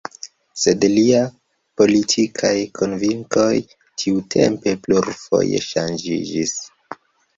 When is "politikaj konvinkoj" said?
1.81-3.51